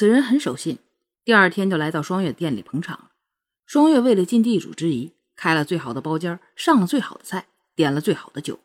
[0.00, 0.78] 此人很守信，
[1.26, 3.10] 第二天就来到双月店里捧场。
[3.66, 8.60] 双月为了尽地主之谊，开了最好的包间，上了最好的菜，点了最好的酒。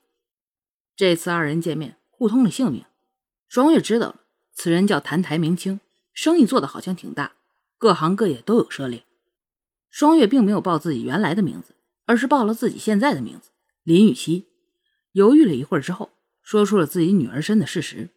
[0.95, 2.85] 这次二人见面，互通了姓名。
[3.49, 4.21] 双月知道了，
[4.53, 5.81] 此人叫谭台明清，
[6.13, 7.33] 生意做得好像挺大，
[7.77, 9.03] 各行各业都有涉猎。
[9.89, 11.75] 双月并没有报自己原来的名字，
[12.05, 13.49] 而是报了自己现在的名字
[13.83, 14.45] 林雨熙。
[15.11, 16.11] 犹豫了一会儿之后，
[16.41, 18.11] 说出了自己女儿身的事实。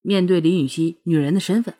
[0.00, 1.74] 面对林雨熙女人的身份，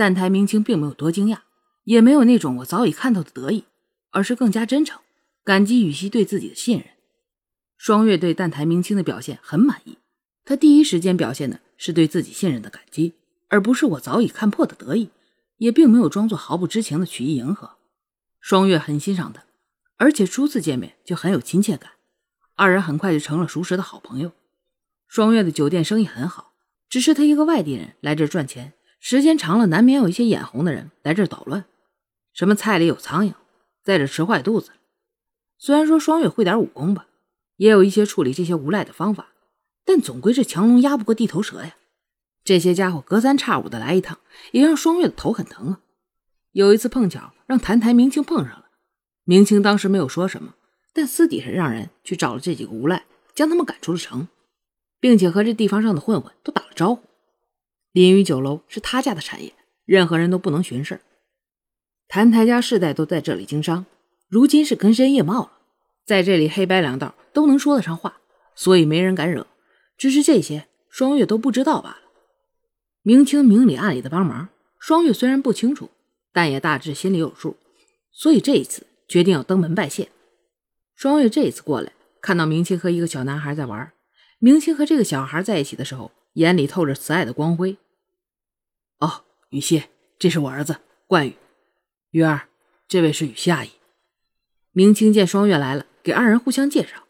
[0.00, 1.40] 但台明清并没有多惊讶，
[1.84, 3.66] 也没有那种我早已看透的得意，
[4.12, 4.98] 而是更加真诚，
[5.44, 6.86] 感激雨熙对自己的信任。
[7.76, 9.98] 双月对但台明清的表现很满意，
[10.42, 13.12] 他第一时间表现的是对自己信任的感激，
[13.48, 15.10] 而不是我早已看破的得意，
[15.58, 17.72] 也并没有装作毫不知情的曲意迎合。
[18.40, 19.44] 双月很欣赏他，
[19.98, 21.90] 而且初次见面就很有亲切感，
[22.56, 24.32] 二人很快就成了熟识的好朋友。
[25.06, 26.54] 双月的酒店生意很好，
[26.88, 31.64] 只是他一个外地人来这赚钱，时间长了难免有一些眼红的人来这捣乱，
[32.34, 33.32] 什么菜里有苍蝇，
[33.82, 34.72] 在这吃坏肚子。
[35.58, 37.06] 虽然说双月会点武功吧，
[37.56, 39.28] 也有一些处理这些无赖的方法，
[39.86, 41.76] 但总归这强龙压不过地头蛇呀。
[42.44, 44.18] 这些家伙隔三差五的来一趟，
[44.52, 45.80] 也让双月的头很疼啊。
[46.52, 48.66] 有一次碰巧让谭台明清碰上了，
[49.24, 50.54] 明清当时没有说什么，
[50.92, 54.28] 但私底下让人去找了这几个无赖，将他们赶出了城，
[55.00, 57.09] 并且和这地方上的混混都打了招呼。
[57.92, 59.52] 林雨酒楼是他家的产业，
[59.84, 61.00] 任何人都不能寻事
[62.08, 63.86] 谭台家世代都在这里经商，
[64.28, 65.52] 如今是根深叶茂了，
[66.04, 68.20] 在这里黑白两道都能说得上话，
[68.54, 69.46] 所以没人敢惹。
[69.96, 71.98] 只是这些双月都不知道罢了。
[73.02, 75.90] 明清明里暗里的帮忙，双月虽然不清楚。
[76.32, 77.56] 但也大致心里有数，
[78.12, 80.10] 所以这一次决定要登门拜谢。
[80.94, 83.92] 双月这一次过来，看到明清和一个小男孩在玩。
[84.38, 87.78] 明清和这个小孩在一起的时候，眼里透着慈爱的光辉。
[88.98, 89.84] 哦，雨熙，
[90.18, 91.34] 这是我儿子冠宇。
[92.10, 92.48] 玉儿，
[92.86, 93.70] 这位是雨熙阿姨。
[94.72, 97.04] 明清见双月来了，给二人互相介绍。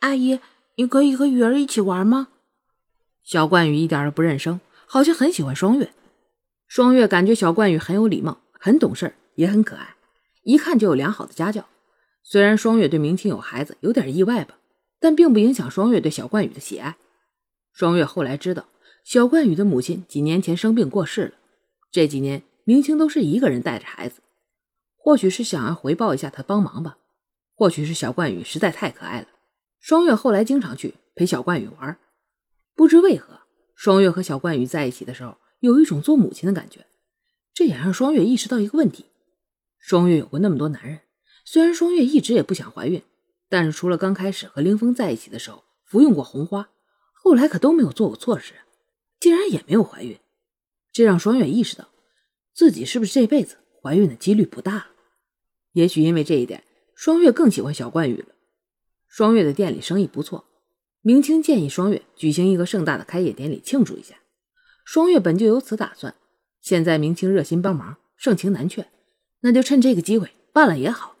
[0.00, 0.40] 阿姨，
[0.76, 2.28] 你可以和雨儿一起玩吗？
[3.22, 5.92] 小冠宇一点都不认生，好像很喜欢双月。
[6.66, 9.96] 双月感觉小冠宇很有礼貌，很懂事，也很可爱，
[10.44, 11.68] 一看就有良好的家教。
[12.22, 14.58] 虽然双月对明清有孩子有点意外吧，
[15.00, 16.96] 但并不影响双月对小冠宇的喜爱。
[17.72, 18.66] 双月后来知道，
[19.04, 21.32] 小冠宇的母亲几年前生病过世了，
[21.90, 24.20] 这几年明清都是一个人带着孩子，
[24.96, 26.98] 或许是想要回报一下他帮忙吧，
[27.54, 29.28] 或许是小冠宇实在太可爱了。
[29.78, 31.98] 双月后来经常去陪小冠宇玩，
[32.74, 33.40] 不知为何，
[33.74, 35.36] 双月和小冠宇在一起的时候。
[35.60, 36.86] 有一种做母亲的感觉，
[37.52, 39.04] 这也让双月意识到一个问题：
[39.78, 41.00] 双月有过那么多男人，
[41.44, 43.02] 虽然双月一直也不想怀孕，
[43.46, 46.70] 但是除了刚开始和凌风在一起的时候服用过红花，
[47.22, 48.54] 后来可都没有做过错事，
[49.20, 50.18] 竟然也没有怀孕，
[50.90, 51.88] 这让双月意识到
[52.54, 54.86] 自己是不是这辈子怀孕的几率不大了。
[55.72, 56.64] 也许因为这一点，
[56.94, 58.28] 双月更喜欢小冠宇了。
[59.06, 60.46] 双月的店里生意不错，
[61.02, 64.16] 明清建议双月举行一个盛大的开业典礼庆祝一下。
[64.84, 66.14] 双月本就有此打算，
[66.60, 68.88] 现在明清热心帮忙，盛情难却，
[69.40, 71.16] 那就趁这个机会办了也好。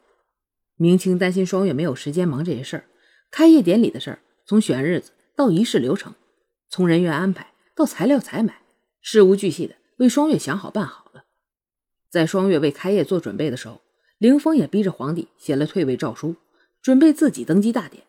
[0.76, 2.84] 明清担心双月没有时间忙这些事儿，
[3.30, 6.12] 开业典礼的事儿，从选日子到仪式流程，
[6.68, 8.60] 从人员安排到材料采买，
[9.00, 11.24] 事无巨细的为双月想好办好了。
[12.10, 13.80] 在双月为开业做准备的时候，
[14.18, 16.36] 凌风也逼着皇帝写了退位诏书，
[16.82, 18.04] 准备自己登基大典。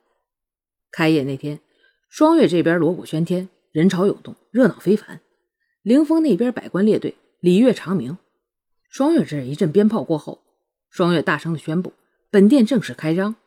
[0.92, 1.62] 开业那天，
[2.10, 5.22] 双月这边锣鼓喧天，人潮涌动，热闹非凡。
[5.84, 8.18] 凌风那边百官列队，礼乐长鸣。
[8.90, 10.42] 双月这一阵鞭炮过后，
[10.90, 11.94] 双月大声的宣布：
[12.30, 13.38] 本店正式开张，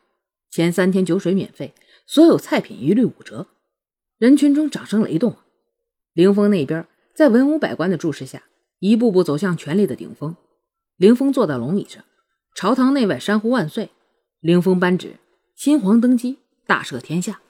[0.49, 1.75] 前三天酒水免费，
[2.07, 3.45] 所有菜品一律五折。
[4.17, 5.35] 人群中掌声雷动。
[6.13, 8.43] 凌风那边在文武百官的注视下，
[8.79, 10.35] 一步步走向权力的顶峰。
[10.95, 12.03] 凌风坐在龙椅上，
[12.53, 13.89] 朝堂内外山呼万岁。
[14.39, 15.15] 凌风颁旨：
[15.55, 17.41] 新皇登基，大赦天下。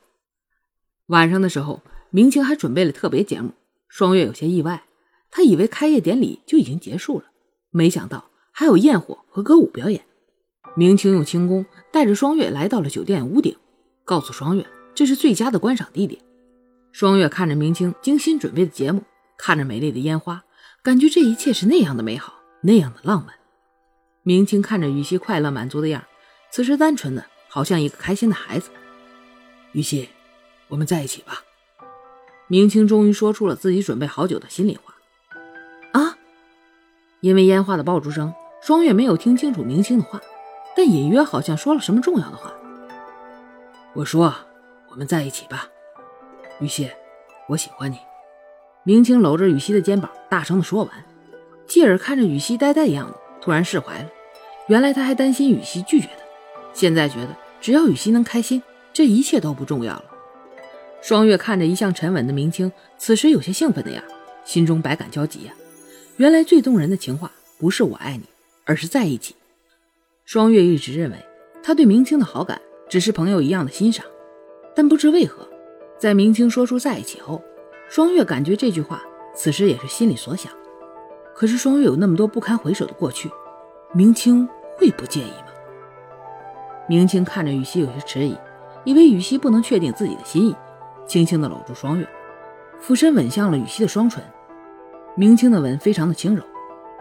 [1.07, 3.51] 晚上的时候，明清还准备了特别节目。
[3.87, 4.85] 双月有些意外，
[5.29, 7.25] 他以为开业典礼就已经结束了，
[7.69, 10.03] 没想到还有焰火和歌舞表演。
[10.75, 13.55] 明清用轻功带着双月来到了酒店屋顶，
[14.03, 14.65] 告诉双月
[14.95, 16.19] 这是最佳的观赏地点。
[16.95, 19.03] 双月看着明清精心准备的节目，
[19.37, 20.45] 看着美丽的烟花，
[20.81, 23.35] 感觉这一切是那样的美好，那样的浪漫。
[24.23, 26.01] 明清看着雨熙快乐满足的样，
[26.49, 28.69] 此时单纯的好像一个开心的孩子。
[29.73, 30.07] 雨熙，
[30.69, 31.43] 我们在一起吧。
[32.47, 34.95] 明清终于说出了自己准备好久的心里话。
[35.91, 36.17] 啊！
[37.19, 40.21] 因为烟花的爆竹声，双月没有听清楚明清的话，
[40.77, 42.53] 但隐约好像说了什么重要的话。
[43.91, 44.33] 我说
[44.87, 45.67] ：“我们在一起吧，
[46.59, 46.89] 雨熙，
[47.47, 47.97] 我喜欢你。”
[48.83, 51.05] 明清搂着雨熙的肩膀，大声的说完。
[51.67, 54.09] 继而看着雨熙呆呆的样子，突然释怀了。
[54.67, 56.23] 原来他还担心雨熙拒绝他，
[56.73, 58.61] 现在觉得只要雨熙能开心，
[58.93, 60.05] 这一切都不重要了。
[61.01, 64.03] 双月看着一向沉稳的明清，此时有些兴奋的样，
[64.43, 65.53] 心中百感交集呀。
[66.17, 68.23] 原来最动人的情话不是我爱你，
[68.65, 69.35] 而是在一起。
[70.25, 71.17] 双月一直认为
[71.63, 74.05] 他对明清的好感只是朋友一样的欣赏，
[74.75, 75.47] 但不知为何，
[75.97, 77.41] 在明清说出在一起后，
[77.89, 79.01] 双月感觉这句话
[79.33, 80.51] 此时也是心里所想。
[81.33, 83.29] 可是双月有那么多不堪回首的过去，
[83.93, 84.47] 明清
[84.77, 85.47] 会不介意吗？
[86.87, 88.37] 明清看着羽西有些迟疑，
[88.83, 90.55] 以为羽西不能确定自己的心意。
[91.07, 92.07] 轻轻的搂住双月，
[92.79, 94.23] 俯身吻向了羽西的双唇。
[95.15, 96.43] 明清的吻非常的轻柔，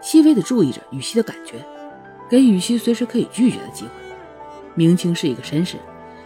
[0.01, 1.65] 细微的注意着羽西的感觉，
[2.29, 3.91] 给羽西随时可以拒绝的机会。
[4.73, 5.77] 明清是一个绅士，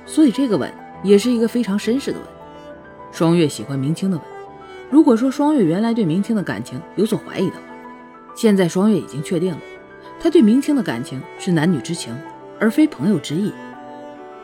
[0.06, 0.72] 所以这个吻
[1.04, 2.28] 也是一个非常绅士的吻。
[3.12, 4.26] 双月喜欢明清的吻。
[4.90, 7.62] 如果说双月原来对明清的感情有所怀疑的话，
[8.36, 9.60] 现在双月已经确定了，
[10.20, 12.16] 他对明清的感情是男女之情，
[12.60, 13.52] 而非朋友之意。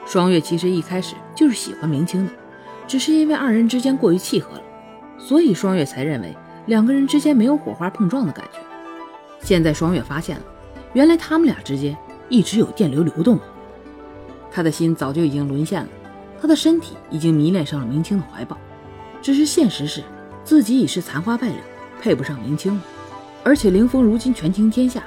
[0.05, 2.31] 双月其实一开始就是喜欢明清的。
[2.87, 4.61] 只是因为二人之间过于契合了，
[5.17, 6.35] 所以双月才认为
[6.67, 8.59] 两个人之间没有火花碰撞的感觉。
[9.41, 10.43] 现在双月发现了，
[10.93, 11.97] 原来他们俩之间
[12.29, 13.39] 一直有电流流动。
[14.51, 15.89] 他的心早就已经沦陷了，
[16.41, 18.57] 他的身体已经迷恋上了明清的怀抱。
[19.21, 20.03] 只是现实是，
[20.43, 21.57] 自己已是残花败柳，
[22.01, 22.81] 配不上明清了。
[23.43, 25.03] 而且凌风如今权倾天下，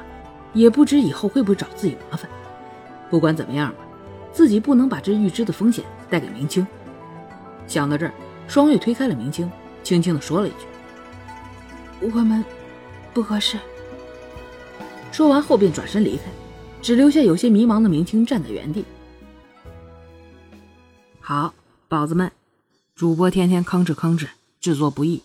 [0.52, 2.28] 也不知以后会不会找自己麻烦。
[3.10, 3.78] 不管怎么样吧，
[4.32, 6.66] 自己不能把这预知的风险带给明清。
[7.66, 8.12] 想到这儿，
[8.46, 9.50] 双月推开了明清，
[9.82, 10.66] 轻轻的说了一句
[12.12, 12.44] ：“我们
[13.12, 13.58] 不合适。”
[15.12, 16.24] 说完后便转身离开，
[16.80, 18.84] 只留下有些迷茫的明清站在原地。
[21.30, 21.52] 好，
[21.88, 22.32] 宝子们，
[22.94, 24.28] 主播天天吭哧吭哧，
[24.60, 25.22] 制作不易，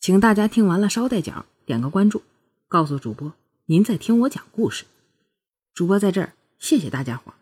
[0.00, 2.22] 请大家听完了捎带脚点个关注，
[2.68, 3.30] 告诉主播
[3.66, 4.86] 您在听我讲故事。
[5.74, 7.34] 主播在这儿，谢谢大家伙。